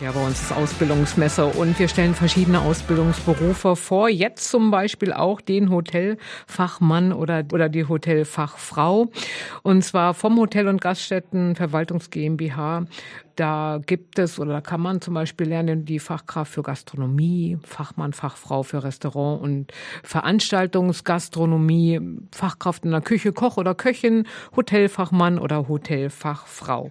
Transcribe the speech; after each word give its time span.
Ja, 0.00 0.12
bei 0.12 0.24
uns 0.24 0.40
ist 0.40 0.52
Ausbildungsmesse 0.52 1.44
und 1.44 1.78
wir 1.78 1.86
stellen 1.86 2.14
verschiedene 2.14 2.62
Ausbildungsberufe 2.62 3.76
vor. 3.76 4.08
Jetzt 4.08 4.48
zum 4.48 4.70
Beispiel 4.70 5.12
auch 5.12 5.42
den 5.42 5.68
Hotelfachmann 5.68 7.12
oder, 7.12 7.44
oder 7.52 7.68
die 7.68 7.84
Hotelfachfrau. 7.84 9.10
Und 9.62 9.84
zwar 9.84 10.14
vom 10.14 10.38
Hotel- 10.38 10.68
und 10.68 10.80
Gaststätten 10.80 11.54
Verwaltungs 11.54 12.08
GmbH 12.08 12.86
da 13.40 13.80
gibt 13.84 14.18
es 14.18 14.38
oder 14.38 14.52
da 14.52 14.60
kann 14.60 14.82
man 14.82 15.00
zum 15.00 15.14
Beispiel 15.14 15.48
lernen 15.48 15.86
die 15.86 15.98
Fachkraft 15.98 16.52
für 16.52 16.62
Gastronomie, 16.62 17.56
Fachmann, 17.64 18.12
Fachfrau 18.12 18.62
für 18.62 18.84
Restaurant 18.84 19.40
und 19.40 19.72
Veranstaltungsgastronomie, 20.02 22.00
Fachkraft 22.32 22.84
in 22.84 22.90
der 22.90 23.00
Küche, 23.00 23.32
Koch 23.32 23.56
oder 23.56 23.74
Köchin, 23.74 24.26
Hotelfachmann 24.54 25.38
oder 25.38 25.68
Hotelfachfrau. 25.68 26.90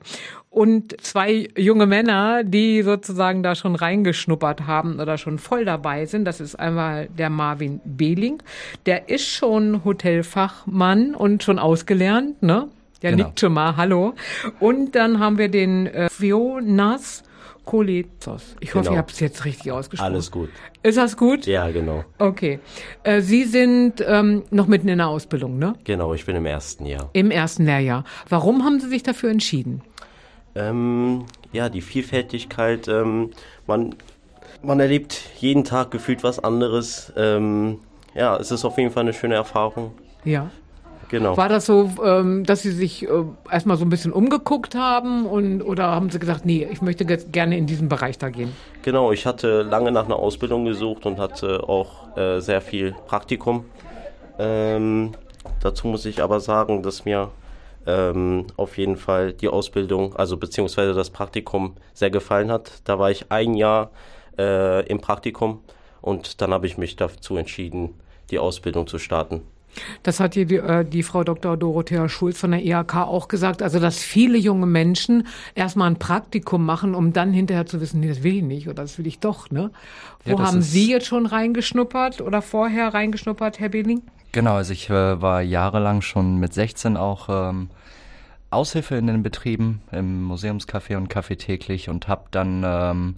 Und 0.50 1.00
zwei 1.02 1.48
junge 1.56 1.86
Männer, 1.86 2.44
die 2.44 2.82
sozusagen 2.82 3.44
da 3.44 3.54
schon 3.54 3.76
reingeschnuppert 3.76 4.66
haben 4.66 5.00
oder 5.00 5.20
schon 5.20 5.38
voll 5.38 5.64
dabei 5.64 6.06
sind. 6.06 6.26
Das 6.26 6.42
ist 6.42 6.56
einmal 6.56 7.08
der 7.08 7.30
Marvin 7.30 7.82
Behling. 7.86 8.42
Der 8.88 9.10
ist 9.10 9.28
schon 9.28 9.86
Hotelfachmann 9.86 11.14
und 11.14 11.44
schon 11.44 11.60
ausgelernt, 11.60 12.42
ne? 12.42 12.68
Der 13.04 13.12
genau. 13.12 13.26
nickt 13.26 13.40
schon 13.40 13.54
mal, 13.54 13.78
hallo. 13.78 14.16
Und 14.60 14.96
dann 14.96 15.20
haben 15.20 15.38
wir 15.38 15.50
den 15.50 15.88
äh, 15.88 16.10
Fionas 16.10 17.24
Kolizos. 17.64 18.56
Ich 18.60 18.74
hoffe, 18.74 18.86
genau. 18.86 18.94
ich 18.94 18.98
habe 18.98 19.12
es 19.12 19.20
jetzt 19.20 19.46
richtig 19.46 19.72
ausgesprochen. 19.72 20.12
Alles 20.12 20.32
gut. 20.32 20.50
Ist 20.82 20.98
das 20.98 21.16
gut? 21.16 21.46
Ja, 21.46 21.70
genau. 21.70 22.04
Okay. 22.18 22.60
Äh, 23.04 23.22
Sie 23.22 23.44
sind 23.44 24.04
ähm, 24.06 24.42
noch 24.50 24.66
mitten 24.66 24.88
in 24.88 24.98
der 24.98 25.08
Ausbildung, 25.08 25.60
ne? 25.60 25.76
Genau, 25.84 26.16
ich 26.16 26.26
bin 26.26 26.36
im 26.36 26.48
ersten 26.48 26.88
Jahr. 26.88 27.12
Im 27.14 27.30
ersten 27.30 27.66
Lehrjahr. 27.66 28.06
Warum 28.28 28.66
haben 28.66 28.80
Sie 28.80 28.90
sich 28.90 29.04
dafür 29.04 29.30
entschieden? 29.30 29.84
Ähm, 30.56 31.26
ja, 31.52 31.70
die 31.70 31.82
Vielfältigkeit. 31.82 32.88
Ähm, 32.88 33.32
man, 33.68 33.96
man 34.62 34.80
erlebt 34.80 35.22
jeden 35.38 35.64
Tag 35.64 35.92
gefühlt 35.92 36.24
was 36.24 36.44
anderes. 36.44 37.14
Ähm, 37.16 37.80
ja, 38.16 38.38
es 38.38 38.52
ist 38.52 38.66
auf 38.66 38.78
jeden 38.78 38.92
Fall 38.92 39.02
eine 39.02 39.14
schöne 39.14 39.36
Erfahrung. 39.36 39.92
Ja. 40.24 40.50
Genau. 41.10 41.36
War 41.36 41.50
das 41.50 41.66
so, 41.66 41.90
ähm, 42.06 42.44
dass 42.44 42.62
Sie 42.62 42.72
sich 42.72 43.04
äh, 43.04 43.10
erstmal 43.52 43.78
so 43.78 43.86
ein 43.86 43.90
bisschen 43.90 44.14
umgeguckt 44.14 44.76
haben 44.76 45.26
und 45.26 45.64
oder 45.64 45.88
haben 45.88 46.12
Sie 46.12 46.20
gesagt, 46.20 46.46
nee, 46.46 46.68
ich 46.72 46.84
möchte 46.84 47.04
gerne 47.04 47.58
in 47.58 47.66
diesen 47.66 47.90
Bereich 47.90 48.20
da 48.20 48.30
gehen? 48.30 48.56
Genau, 48.84 49.12
ich 49.12 49.26
hatte 49.26 49.64
lange 49.64 49.92
nach 49.92 50.06
einer 50.06 50.18
Ausbildung 50.18 50.66
gesucht 50.66 51.08
und 51.08 51.18
hatte 51.18 51.68
auch 51.68 52.16
äh, 52.16 52.40
sehr 52.42 52.62
viel 52.62 52.94
Praktikum. 53.08 53.66
Ähm, 54.38 55.14
dazu 55.62 55.88
muss 55.88 56.06
ich 56.06 56.22
aber 56.22 56.40
sagen, 56.40 56.84
dass 56.84 57.06
mir 57.06 57.32
ähm, 57.90 58.46
auf 58.56 58.78
jeden 58.78 58.98
Fall 58.98 59.34
die 59.34 59.48
Ausbildung, 59.48 60.16
also 60.16 60.38
beziehungsweise 60.38 60.94
das 60.94 61.10
Praktikum 61.10 61.76
sehr 61.94 62.12
gefallen 62.12 62.52
hat. 62.52 62.82
Da 62.86 63.00
war 63.00 63.10
ich 63.10 63.32
ein 63.32 63.56
Jahr 63.56 63.90
äh, 64.38 64.86
im 64.88 65.02
Praktikum 65.02 65.62
und 66.02 66.42
dann 66.42 66.54
habe 66.54 66.68
ich 66.68 66.78
mich 66.78 66.96
dazu 66.96 67.36
entschieden, 67.36 67.96
die 68.30 68.38
Ausbildung 68.38 68.86
zu 68.86 69.00
starten. 69.00 69.42
Das 70.04 70.20
hat 70.20 70.36
die, 70.36 70.56
äh, 70.56 70.84
die 70.84 71.04
Frau 71.04 71.24
Dr. 71.24 71.56
Dorothea 71.56 72.10
Schulz 72.10 72.40
von 72.40 72.52
der 72.52 72.64
IHK 72.64 72.96
auch 72.96 73.28
gesagt. 73.28 73.62
Also, 73.62 73.80
dass 73.80 74.00
viele 74.00 74.38
junge 74.38 74.66
Menschen 74.66 75.28
erstmal 75.56 75.90
ein 75.90 76.00
Praktikum 76.00 76.66
machen, 76.66 76.96
um 76.96 77.14
dann 77.14 77.34
hinterher 77.34 77.66
zu 77.66 77.80
wissen, 77.80 78.00
nee, 78.00 78.08
das 78.08 78.24
will 78.24 78.38
ich 78.38 78.44
nicht 78.44 78.68
oder 78.68 78.82
das 78.84 78.98
will 78.98 79.08
ich 79.08 79.20
doch, 79.20 79.52
ne? 79.52 79.72
Wo 80.26 80.38
ja, 80.38 80.40
haben 80.40 80.62
Sie 80.62 80.92
jetzt 80.92 81.06
schon 81.08 81.26
reingeschnuppert 81.26 82.22
oder 82.22 82.42
vorher 82.42 82.94
reingeschnuppert, 82.94 83.60
Herr 83.60 83.70
Behling? 83.70 84.02
Genau, 84.32 84.56
also 84.56 84.74
ich 84.74 84.90
äh, 84.90 85.22
war 85.22 85.42
jahrelang 85.42 86.02
schon 86.02 86.38
mit 86.38 86.54
16 86.54 86.98
auch 86.98 87.30
ähm, 87.30 87.70
Aushilfe 88.52 88.96
in 88.96 89.08
den 89.08 89.24
Betrieben 89.24 89.82
im 89.92 90.28
Museumscafé 90.28 90.98
und 90.98 91.12
Café 91.12 91.38
täglich 91.38 91.90
und 91.90 92.08
habe 92.08 92.26
dann 92.32 92.64
ähm, 92.66 93.16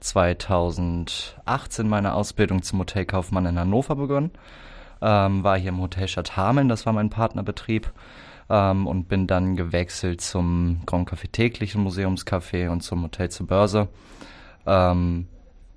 2018 0.00 1.88
meine 1.88 2.14
Ausbildung 2.14 2.62
zum 2.62 2.80
Hotelkaufmann 2.80 3.46
in 3.46 3.58
Hannover 3.58 3.96
begonnen 3.96 4.30
ähm, 5.04 5.44
war 5.44 5.58
hier 5.58 5.68
im 5.68 5.80
Hotel 5.80 6.08
Stadt 6.08 6.36
Hameln, 6.36 6.68
das 6.68 6.86
war 6.86 6.92
mein 6.92 7.10
Partnerbetrieb. 7.10 7.92
Ähm, 8.50 8.86
und 8.86 9.08
bin 9.08 9.26
dann 9.26 9.56
gewechselt 9.56 10.20
zum 10.20 10.82
Grand 10.84 11.08
Café 11.08 11.30
täglichen 11.32 11.82
Museumscafé 11.86 12.68
und 12.68 12.82
zum 12.82 13.02
Hotel 13.02 13.30
zur 13.30 13.46
Börse. 13.46 13.88
Ähm, 14.66 15.28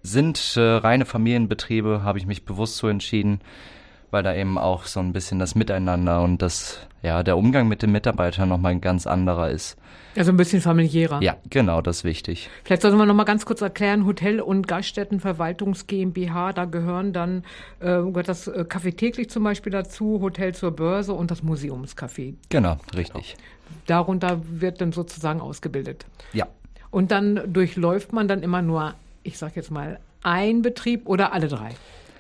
sind 0.04 0.58
äh, 0.58 0.62
reine 0.62 1.06
Familienbetriebe, 1.06 2.04
habe 2.04 2.18
ich 2.18 2.26
mich 2.26 2.44
bewusst 2.44 2.78
so 2.78 2.90
entschieden, 2.90 3.40
weil 4.12 4.24
da 4.24 4.34
eben 4.34 4.58
auch 4.58 4.86
so 4.86 5.00
ein 5.00 5.14
bisschen 5.14 5.40
das 5.40 5.56
Miteinander 5.56 6.22
und 6.22 6.42
das, 6.42 6.80
ja, 7.02 7.24
der 7.24 7.38
Umgang 7.38 7.68
mit 7.68 7.82
den 7.82 7.92
Mitarbeitern 7.92 8.50
nochmal 8.50 8.72
ein 8.74 8.82
ganz 8.82 9.06
anderer 9.06 9.50
ist. 9.50 9.78
Also 10.16 10.32
ein 10.32 10.38
bisschen 10.38 10.62
familiärer. 10.62 11.22
Ja, 11.22 11.36
genau, 11.50 11.82
das 11.82 11.98
ist 11.98 12.04
wichtig. 12.04 12.50
Vielleicht 12.64 12.82
sollten 12.82 12.98
wir 12.98 13.06
noch 13.06 13.14
mal 13.14 13.24
ganz 13.24 13.46
kurz 13.46 13.62
erklären, 13.62 14.06
Hotel- 14.06 14.42
und 14.42 14.68
Gaststättenverwaltungs 14.68 15.86
GmbH, 15.86 16.54
da 16.54 16.66
gehören 16.66 17.14
dann 17.14 17.44
äh, 17.80 18.02
gehört 18.02 18.28
das 18.28 18.48
äh, 18.48 18.66
Café 18.68 18.96
täglich 18.96 19.30
zum 19.30 19.44
Beispiel 19.44 19.72
dazu, 19.72 20.20
Hotel 20.22 20.56
zur 20.56 20.72
Börse 20.72 21.14
und 21.14 21.30
das 21.30 21.44
Museumscafé. 21.44 22.34
Genau, 22.50 22.78
richtig. 22.96 23.36
Darunter 23.86 24.42
wird 24.50 24.82
dann 24.82 24.92
sozusagen 24.92 25.40
ausgebildet. 25.40 26.06
Ja. 26.34 26.48
Und 26.90 27.12
dann 27.12 27.54
durchläuft 27.54 28.14
man 28.14 28.28
dann 28.28 28.42
immer 28.42 28.62
nur, 28.62 28.96
ich 29.24 29.38
sag 29.38 29.56
jetzt 29.56 29.70
mal, 29.70 30.00
ein 30.24 30.62
Betrieb 30.62 31.08
oder 31.08 31.34
alle 31.34 31.48
drei? 31.48 31.76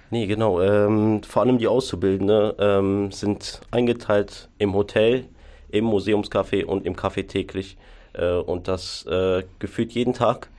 Nee, 0.09 0.25
genau. 0.27 0.61
Ähm, 0.61 1.21
vor 1.23 1.41
allem 1.41 1.57
die 1.57 1.67
Auszubildenden 1.67 2.53
ähm, 2.59 3.11
sind 3.11 3.61
eingeteilt 3.71 4.49
im 4.57 4.73
Hotel, 4.73 5.25
im 5.69 5.85
Museumscafé 5.85 6.63
und 6.65 6.85
im 6.85 6.95
Café 6.95 7.27
täglich. 7.27 7.77
Äh, 8.13 8.35
und 8.35 8.67
das 8.67 9.05
äh, 9.05 9.43
gefühlt 9.59 9.91
jeden 9.91 10.13
Tag. 10.13 10.49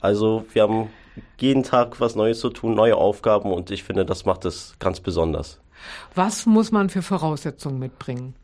Also 0.00 0.44
wir 0.52 0.62
haben 0.62 0.90
jeden 1.38 1.62
Tag 1.62 2.00
was 2.00 2.14
Neues 2.14 2.40
zu 2.40 2.50
tun, 2.50 2.74
neue 2.74 2.96
Aufgaben 2.96 3.52
und 3.52 3.70
ich 3.70 3.82
finde, 3.82 4.04
das 4.04 4.24
macht 4.24 4.44
es 4.44 4.76
ganz 4.78 5.00
besonders. 5.00 5.58
Was 6.14 6.46
muss 6.46 6.70
man 6.70 6.90
für 6.90 7.02
Voraussetzungen 7.02 7.78
mitbringen? 7.78 8.34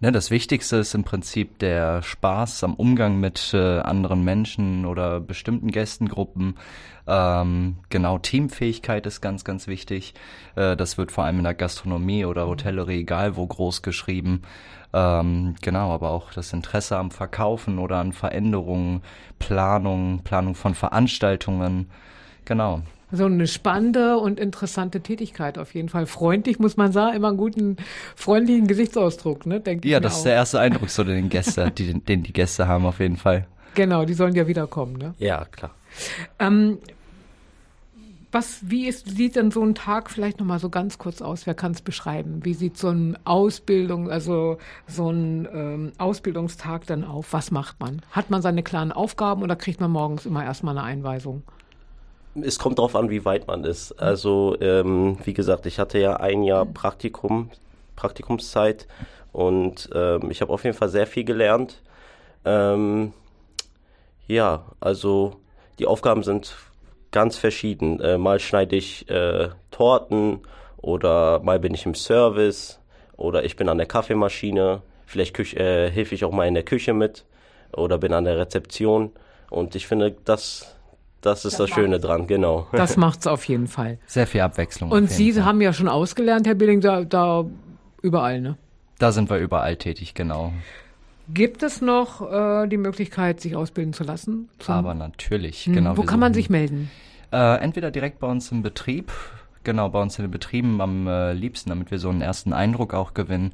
Ne, 0.00 0.12
das 0.12 0.30
Wichtigste 0.30 0.76
ist 0.76 0.94
im 0.94 1.02
Prinzip 1.02 1.58
der 1.58 2.02
Spaß 2.02 2.62
am 2.62 2.74
Umgang 2.74 3.18
mit 3.18 3.52
äh, 3.52 3.80
anderen 3.80 4.22
Menschen 4.22 4.86
oder 4.86 5.18
bestimmten 5.18 5.72
Gästengruppen. 5.72 6.54
Ähm, 7.08 7.78
genau, 7.88 8.18
Teamfähigkeit 8.18 9.06
ist 9.06 9.20
ganz, 9.20 9.42
ganz 9.42 9.66
wichtig. 9.66 10.14
Äh, 10.54 10.76
das 10.76 10.98
wird 10.98 11.10
vor 11.10 11.24
allem 11.24 11.38
in 11.38 11.44
der 11.44 11.54
Gastronomie 11.54 12.24
oder 12.26 12.46
Hotellerie, 12.46 13.00
egal 13.00 13.34
wo 13.34 13.44
groß 13.44 13.82
geschrieben. 13.82 14.42
Ähm, 14.92 15.56
genau, 15.62 15.92
aber 15.92 16.10
auch 16.10 16.32
das 16.32 16.52
Interesse 16.52 16.96
am 16.96 17.10
Verkaufen 17.10 17.80
oder 17.80 17.96
an 17.96 18.12
Veränderungen, 18.12 19.02
Planung, 19.40 20.20
Planung 20.22 20.54
von 20.54 20.76
Veranstaltungen. 20.76 21.90
Genau. 22.44 22.82
So 23.10 23.24
eine 23.24 23.46
spannende 23.46 24.18
und 24.18 24.38
interessante 24.38 25.00
Tätigkeit 25.00 25.58
auf 25.58 25.74
jeden 25.74 25.88
Fall. 25.88 26.06
Freundlich 26.06 26.58
muss 26.58 26.76
man 26.76 26.92
sagen, 26.92 27.16
immer 27.16 27.28
einen 27.28 27.38
guten, 27.38 27.76
freundlichen 28.16 28.66
Gesichtsausdruck, 28.66 29.46
ne? 29.46 29.60
Denke 29.60 29.88
ja, 29.88 29.98
das 29.98 30.18
ist 30.18 30.24
der 30.24 30.34
erste 30.34 30.60
Eindruck, 30.60 30.90
so 30.90 31.04
den 31.04 31.30
Gäste, 31.30 31.70
die, 31.70 31.94
den 31.94 32.22
die 32.22 32.32
Gäste 32.32 32.68
haben 32.68 32.84
auf 32.84 33.00
jeden 33.00 33.16
Fall. 33.16 33.46
Genau, 33.74 34.04
die 34.04 34.14
sollen 34.14 34.34
ja 34.34 34.46
wiederkommen, 34.46 34.96
ne? 34.96 35.14
Ja, 35.18 35.44
klar. 35.46 35.70
Ähm, 36.38 36.78
was, 38.30 38.58
wie 38.68 38.86
ist, 38.86 39.08
sieht 39.16 39.36
denn 39.36 39.50
so 39.50 39.62
ein 39.62 39.74
Tag 39.74 40.10
vielleicht 40.10 40.38
nochmal 40.38 40.58
so 40.58 40.68
ganz 40.68 40.98
kurz 40.98 41.22
aus? 41.22 41.46
Wer 41.46 41.54
kann 41.54 41.72
es 41.72 41.80
beschreiben? 41.80 42.44
Wie 42.44 42.52
sieht 42.52 42.76
so 42.76 42.90
ein 42.90 43.16
Ausbildung, 43.24 44.10
also 44.10 44.58
so 44.86 45.10
ein 45.10 45.48
ähm, 45.52 45.92
Ausbildungstag 45.96 46.86
dann 46.86 47.04
auf? 47.04 47.32
Was 47.32 47.50
macht 47.50 47.80
man? 47.80 48.02
Hat 48.10 48.28
man 48.28 48.42
seine 48.42 48.62
klaren 48.62 48.92
Aufgaben 48.92 49.42
oder 49.42 49.56
kriegt 49.56 49.80
man 49.80 49.90
morgens 49.90 50.26
immer 50.26 50.44
erstmal 50.44 50.76
eine 50.76 50.86
Einweisung? 50.86 51.42
Es 52.44 52.58
kommt 52.58 52.78
darauf 52.78 52.96
an, 52.96 53.10
wie 53.10 53.24
weit 53.24 53.46
man 53.46 53.64
ist. 53.64 53.92
Also, 53.92 54.56
ähm, 54.60 55.18
wie 55.24 55.34
gesagt, 55.34 55.66
ich 55.66 55.78
hatte 55.78 55.98
ja 55.98 56.16
ein 56.16 56.42
Jahr 56.42 56.66
Praktikum, 56.66 57.50
Praktikumszeit 57.96 58.86
und 59.32 59.90
ähm, 59.94 60.30
ich 60.30 60.40
habe 60.40 60.52
auf 60.52 60.64
jeden 60.64 60.76
Fall 60.76 60.88
sehr 60.88 61.06
viel 61.06 61.24
gelernt. 61.24 61.82
Ähm, 62.44 63.12
ja, 64.26 64.64
also 64.80 65.36
die 65.78 65.86
Aufgaben 65.86 66.22
sind 66.22 66.56
ganz 67.10 67.36
verschieden. 67.36 68.00
Äh, 68.00 68.18
mal 68.18 68.38
schneide 68.38 68.76
ich 68.76 69.08
äh, 69.08 69.48
Torten 69.70 70.40
oder 70.76 71.40
mal 71.40 71.58
bin 71.58 71.74
ich 71.74 71.86
im 71.86 71.94
Service 71.94 72.78
oder 73.16 73.44
ich 73.44 73.56
bin 73.56 73.68
an 73.68 73.78
der 73.78 73.86
Kaffeemaschine. 73.86 74.82
Vielleicht 75.06 75.34
Küche, 75.34 75.58
äh, 75.58 75.90
helfe 75.90 76.14
ich 76.14 76.24
auch 76.24 76.32
mal 76.32 76.46
in 76.46 76.54
der 76.54 76.62
Küche 76.62 76.92
mit 76.92 77.24
oder 77.72 77.98
bin 77.98 78.12
an 78.12 78.24
der 78.24 78.38
Rezeption. 78.38 79.12
Und 79.50 79.74
ich 79.74 79.86
finde, 79.86 80.14
das, 80.24 80.76
das 81.20 81.44
ist 81.44 81.58
das, 81.58 81.68
das 81.68 81.70
Schöne 81.70 81.98
dran, 81.98 82.26
genau. 82.26 82.66
Das 82.72 82.96
macht 82.98 83.20
es 83.20 83.26
auf 83.26 83.44
jeden 83.44 83.66
Fall. 83.66 83.98
Sehr 84.06 84.26
viel 84.26 84.40
Abwechslung. 84.40 84.90
Und 84.90 85.10
Sie 85.10 85.32
Fall. 85.32 85.44
haben 85.44 85.60
ja 85.60 85.72
schon 85.72 85.88
ausgelernt, 85.88 86.46
Herr 86.46 86.54
Billing, 86.54 86.80
da, 86.80 87.04
da 87.04 87.44
überall, 88.02 88.40
ne? 88.40 88.56
Da 88.98 89.12
sind 89.12 89.30
wir 89.30 89.38
überall 89.38 89.76
tätig, 89.76 90.14
genau. 90.14 90.52
Gibt 91.32 91.62
es 91.62 91.80
noch 91.80 92.22
äh, 92.32 92.66
die 92.66 92.78
Möglichkeit, 92.78 93.40
sich 93.40 93.54
ausbilden 93.54 93.92
zu 93.92 94.02
lassen? 94.02 94.48
Aber 94.66 94.94
natürlich, 94.94 95.66
hm. 95.66 95.74
genau. 95.74 95.96
Wo 95.96 96.02
kann 96.02 96.20
man 96.20 96.34
sich 96.34 96.48
melden? 96.48 96.90
Äh, 97.30 97.60
entweder 97.60 97.90
direkt 97.90 98.18
bei 98.18 98.26
uns 98.26 98.50
im 98.50 98.62
Betrieb, 98.62 99.12
genau 99.68 99.90
bei 99.90 100.00
uns 100.00 100.18
in 100.18 100.24
den 100.24 100.30
Betrieben 100.30 100.80
am 100.80 101.06
äh, 101.06 101.34
liebsten, 101.34 101.68
damit 101.68 101.90
wir 101.90 101.98
so 101.98 102.08
einen 102.08 102.22
ersten 102.22 102.54
Eindruck 102.54 102.94
auch 102.94 103.12
gewinnen. 103.12 103.52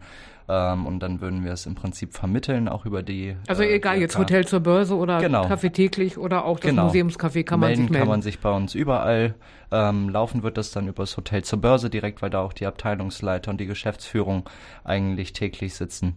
Ähm, 0.48 0.86
und 0.86 1.00
dann 1.00 1.20
würden 1.20 1.42
wir 1.44 1.52
es 1.52 1.66
im 1.66 1.74
Prinzip 1.74 2.14
vermitteln, 2.14 2.68
auch 2.68 2.86
über 2.86 3.02
die. 3.02 3.34
Also 3.48 3.64
äh, 3.64 3.74
egal, 3.74 3.98
jetzt 3.98 4.16
Hotel 4.16 4.46
zur 4.46 4.60
Börse 4.60 4.94
oder 4.94 5.18
genau. 5.18 5.46
Café 5.46 5.72
täglich 5.72 6.16
oder 6.16 6.44
auch 6.44 6.60
das 6.60 6.70
genau. 6.70 6.86
Museumscafé 6.86 7.42
kann 7.42 7.58
man 7.58 7.70
melden, 7.70 7.82
sich 7.82 7.90
melden. 7.90 8.02
kann 8.02 8.08
man 8.08 8.22
sich 8.22 8.38
bei 8.38 8.52
uns 8.52 8.74
überall. 8.74 9.34
Ähm, 9.72 10.08
laufen 10.08 10.44
wird 10.44 10.56
das 10.56 10.70
dann 10.70 10.86
über 10.86 11.02
das 11.02 11.16
Hotel 11.16 11.42
zur 11.42 11.60
Börse 11.60 11.90
direkt, 11.90 12.22
weil 12.22 12.30
da 12.30 12.42
auch 12.42 12.52
die 12.52 12.66
Abteilungsleiter 12.66 13.50
und 13.50 13.60
die 13.60 13.66
Geschäftsführung 13.66 14.48
eigentlich 14.84 15.32
täglich 15.32 15.74
sitzen. 15.74 16.16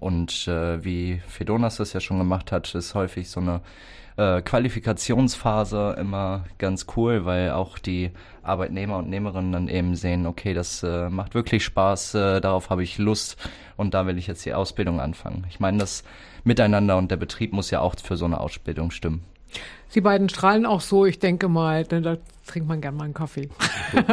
Und 0.00 0.46
äh, 0.46 0.84
wie 0.84 1.20
Fedonas 1.26 1.76
das 1.76 1.92
ja 1.92 2.00
schon 2.00 2.18
gemacht 2.18 2.52
hat, 2.52 2.74
ist 2.74 2.94
häufig 2.94 3.30
so 3.30 3.40
eine 3.40 3.60
äh, 4.16 4.42
Qualifikationsphase 4.42 5.96
immer 5.98 6.44
ganz 6.58 6.86
cool, 6.96 7.24
weil 7.24 7.52
auch 7.52 7.78
die 7.78 8.10
Arbeitnehmer 8.42 8.98
und 8.98 9.08
Nehmerinnen 9.08 9.52
dann 9.52 9.68
eben 9.68 9.94
sehen, 9.94 10.26
okay, 10.26 10.54
das 10.54 10.82
äh, 10.82 11.08
macht 11.08 11.34
wirklich 11.34 11.64
Spaß, 11.64 12.14
äh, 12.14 12.40
darauf 12.40 12.70
habe 12.70 12.82
ich 12.82 12.98
Lust 12.98 13.36
und 13.76 13.94
da 13.94 14.06
will 14.06 14.18
ich 14.18 14.26
jetzt 14.26 14.44
die 14.44 14.54
Ausbildung 14.54 15.00
anfangen. 15.00 15.46
Ich 15.48 15.60
meine, 15.60 15.78
das 15.78 16.04
Miteinander 16.44 16.96
und 16.96 17.10
der 17.10 17.16
Betrieb 17.16 17.52
muss 17.52 17.70
ja 17.70 17.80
auch 17.80 17.94
für 18.02 18.16
so 18.16 18.24
eine 18.24 18.40
Ausbildung 18.40 18.90
stimmen. 18.90 19.22
Sie 19.88 20.00
beiden 20.00 20.28
strahlen 20.28 20.66
auch 20.66 20.80
so, 20.80 21.06
ich 21.06 21.18
denke 21.18 21.48
mal, 21.48 21.84
da 21.84 22.16
trinkt 22.46 22.68
man 22.68 22.80
gerne 22.80 22.96
mal 22.96 23.04
einen 23.04 23.14
Kaffee. 23.14 23.48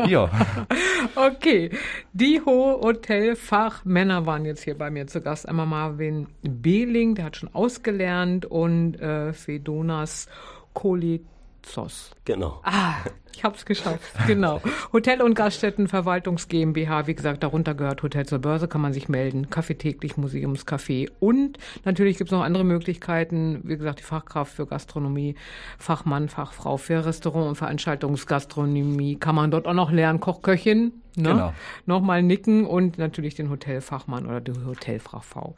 Ja. 0.08 0.30
okay. 1.16 1.70
Die 2.14 2.42
Hotelfachmänner 2.42 4.26
waren 4.26 4.46
jetzt 4.46 4.64
hier 4.64 4.78
bei 4.78 4.90
mir 4.90 5.08
zu 5.08 5.22
Gast. 5.22 5.48
Einmal 5.48 5.66
Marvin 5.66 6.28
Behling, 6.42 7.16
der 7.16 7.26
hat 7.26 7.38
schon 7.38 7.54
ausgelernt 7.54 8.46
und 8.46 8.96
äh, 9.00 9.34
Fedonas 9.34 10.28
Kolit 10.74 11.26
Zos. 11.62 12.12
Genau. 12.26 12.62
Ah, 12.64 12.98
ich 13.36 13.44
habe 13.44 13.56
es 13.56 13.66
geschafft. 13.66 14.02
Genau. 14.28 14.62
Hotel- 14.92 15.22
und 15.22 15.36
Gaststättenverwaltungs 15.36 16.48
GmbH, 16.48 17.06
wie 17.08 17.14
gesagt, 17.14 17.44
darunter 17.44 17.76
gehört 17.76 18.02
Hotel 18.02 18.26
zur 18.26 18.40
Börse, 18.40 18.68
kann 18.68 18.82
man 18.82 18.92
sich 18.92 19.08
melden. 19.08 19.50
Kaffee 19.50 19.76
täglich, 19.76 20.14
Museumscafé. 20.14 21.10
Und 21.20 21.58
natürlich 21.84 22.18
gibt 22.18 22.30
es 22.30 22.32
noch 22.32 22.44
andere 22.44 22.64
Möglichkeiten. 22.64 23.62
Wie 23.64 23.78
gesagt, 23.78 24.00
die 24.00 24.04
Fachkraft 24.04 24.54
für 24.54 24.66
Gastronomie, 24.66 25.36
Fachmann, 25.78 26.28
Fachfrau 26.28 26.78
für 26.78 27.06
Restaurant- 27.06 27.50
und 27.50 27.56
Veranstaltungsgastronomie 27.56 29.18
kann 29.18 29.36
man 29.36 29.52
dort 29.52 29.68
auch 29.68 29.74
noch 29.74 29.92
lernen. 29.92 30.20
Kochköchin, 30.20 30.94
ne? 31.16 31.30
Genau. 31.30 31.54
Nochmal 31.86 32.24
nicken 32.24 32.66
und 32.66 32.98
natürlich 32.98 33.36
den 33.36 33.50
Hotelfachmann 33.50 34.26
oder 34.26 34.42
die 34.42 34.54
Hotelfachfrau. 34.66 35.56